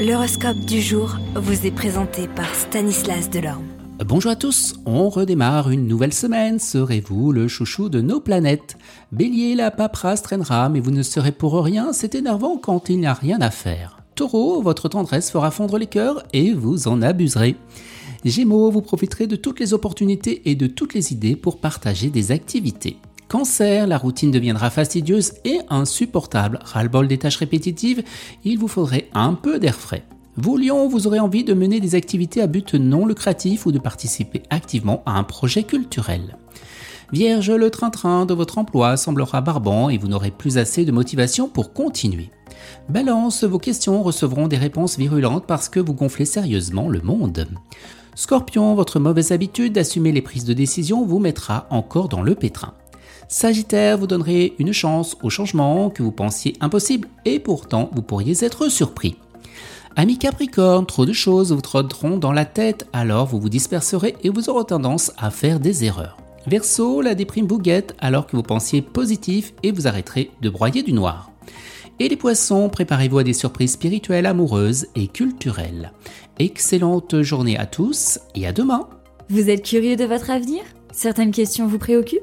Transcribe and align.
L'horoscope 0.00 0.60
du 0.60 0.80
jour 0.80 1.18
vous 1.34 1.66
est 1.66 1.70
présenté 1.70 2.26
par 2.26 2.54
Stanislas 2.54 3.28
Delorme. 3.28 3.66
Bonjour 4.06 4.30
à 4.30 4.36
tous, 4.36 4.76
on 4.86 5.10
redémarre 5.10 5.68
une 5.68 5.86
nouvelle 5.86 6.14
semaine. 6.14 6.58
Serez-vous 6.58 7.32
le 7.32 7.48
chouchou 7.48 7.90
de 7.90 8.00
nos 8.00 8.18
planètes? 8.18 8.78
Bélier, 9.12 9.54
la 9.54 9.70
paperasse 9.70 10.22
traînera, 10.22 10.70
mais 10.70 10.80
vous 10.80 10.90
ne 10.90 11.02
serez 11.02 11.32
pour 11.32 11.62
rien, 11.62 11.92
c'est 11.92 12.14
énervant 12.14 12.56
quand 12.56 12.88
il 12.88 13.00
n'y 13.00 13.06
a 13.06 13.12
rien 13.12 13.42
à 13.42 13.50
faire. 13.50 13.98
Taureau, 14.14 14.62
votre 14.62 14.88
tendresse 14.88 15.30
fera 15.30 15.50
fondre 15.50 15.76
les 15.76 15.86
cœurs 15.86 16.22
et 16.32 16.54
vous 16.54 16.88
en 16.88 17.02
abuserez. 17.02 17.56
Gémeaux, 18.24 18.70
vous 18.70 18.80
profiterez 18.80 19.26
de 19.26 19.36
toutes 19.36 19.60
les 19.60 19.74
opportunités 19.74 20.40
et 20.50 20.54
de 20.54 20.66
toutes 20.66 20.94
les 20.94 21.12
idées 21.12 21.36
pour 21.36 21.58
partager 21.58 22.08
des 22.08 22.32
activités. 22.32 22.96
Cancer, 23.30 23.86
la 23.86 23.96
routine 23.96 24.32
deviendra 24.32 24.70
fastidieuse 24.70 25.34
et 25.44 25.60
insupportable. 25.68 26.58
Ras-le-bol 26.64 27.06
des 27.06 27.16
tâches 27.16 27.36
répétitives, 27.36 28.02
il 28.42 28.58
vous 28.58 28.66
faudrait 28.66 29.08
un 29.14 29.34
peu 29.34 29.60
d'air 29.60 29.76
frais. 29.76 30.02
Vous, 30.34 30.56
Lion, 30.56 30.88
vous 30.88 31.06
aurez 31.06 31.20
envie 31.20 31.44
de 31.44 31.54
mener 31.54 31.78
des 31.78 31.94
activités 31.94 32.42
à 32.42 32.48
but 32.48 32.74
non 32.74 33.06
lucratif 33.06 33.66
ou 33.66 33.72
de 33.72 33.78
participer 33.78 34.42
activement 34.50 35.04
à 35.06 35.12
un 35.12 35.22
projet 35.22 35.62
culturel. 35.62 36.36
Vierge, 37.12 37.52
le 37.52 37.70
train-train 37.70 38.26
de 38.26 38.34
votre 38.34 38.58
emploi 38.58 38.96
semblera 38.96 39.40
barbant 39.42 39.90
et 39.90 39.98
vous 39.98 40.08
n'aurez 40.08 40.32
plus 40.32 40.58
assez 40.58 40.84
de 40.84 40.90
motivation 40.90 41.48
pour 41.48 41.72
continuer. 41.72 42.30
Balance, 42.88 43.44
vos 43.44 43.60
questions 43.60 44.02
recevront 44.02 44.48
des 44.48 44.58
réponses 44.58 44.98
virulentes 44.98 45.46
parce 45.46 45.68
que 45.68 45.78
vous 45.78 45.94
gonflez 45.94 46.24
sérieusement 46.24 46.88
le 46.88 47.00
monde. 47.00 47.46
Scorpion, 48.16 48.74
votre 48.74 48.98
mauvaise 48.98 49.30
habitude 49.30 49.74
d'assumer 49.74 50.10
les 50.10 50.20
prises 50.20 50.44
de 50.44 50.52
décision 50.52 51.06
vous 51.06 51.20
mettra 51.20 51.68
encore 51.70 52.08
dans 52.08 52.22
le 52.22 52.34
pétrin. 52.34 52.74
Sagittaire, 53.28 53.98
vous 53.98 54.06
donnerez 54.06 54.54
une 54.58 54.72
chance 54.72 55.16
au 55.22 55.30
changement 55.30 55.90
que 55.90 56.02
vous 56.02 56.12
pensiez 56.12 56.54
impossible 56.60 57.08
et 57.24 57.38
pourtant 57.38 57.90
vous 57.92 58.02
pourriez 58.02 58.44
être 58.44 58.68
surpris. 58.68 59.16
Ami 59.96 60.18
Capricorne, 60.18 60.86
trop 60.86 61.04
de 61.04 61.12
choses 61.12 61.52
vous 61.52 61.60
trotteront 61.60 62.16
dans 62.16 62.32
la 62.32 62.44
tête, 62.44 62.86
alors 62.92 63.26
vous 63.26 63.40
vous 63.40 63.48
disperserez 63.48 64.16
et 64.22 64.30
vous 64.30 64.48
aurez 64.48 64.64
tendance 64.64 65.12
à 65.18 65.30
faire 65.30 65.60
des 65.60 65.84
erreurs. 65.84 66.16
Verseau, 66.46 67.02
la 67.02 67.14
déprime 67.14 67.46
vous 67.46 67.58
guette 67.58 67.94
alors 67.98 68.26
que 68.26 68.36
vous 68.36 68.42
pensiez 68.42 68.82
positif 68.82 69.52
et 69.62 69.72
vous 69.72 69.86
arrêterez 69.86 70.30
de 70.40 70.48
broyer 70.48 70.82
du 70.82 70.92
noir. 70.92 71.30
Et 71.98 72.08
les 72.08 72.16
poissons, 72.16 72.70
préparez-vous 72.70 73.18
à 73.18 73.24
des 73.24 73.34
surprises 73.34 73.72
spirituelles, 73.72 74.24
amoureuses 74.24 74.86
et 74.94 75.06
culturelles. 75.06 75.92
Excellente 76.38 77.20
journée 77.20 77.58
à 77.58 77.66
tous 77.66 78.20
et 78.34 78.46
à 78.46 78.52
demain. 78.52 78.88
Vous 79.28 79.50
êtes 79.50 79.62
curieux 79.62 79.96
de 79.96 80.04
votre 80.04 80.30
avenir? 80.30 80.62
Certaines 80.92 81.30
questions 81.30 81.66
vous 81.66 81.78
préoccupent? 81.78 82.22